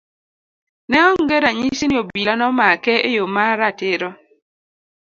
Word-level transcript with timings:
Ne 0.89 0.99
onge 1.09 1.37
ranyisi 1.43 1.85
ni 1.87 1.95
obila 2.01 2.33
nomake 2.37 2.93
e 3.07 3.09
yo 3.15 3.23
ma 3.35 3.45
ratiro. 3.59 4.09